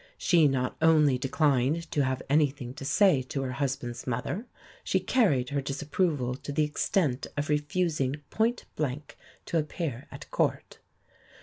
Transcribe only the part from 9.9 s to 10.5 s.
at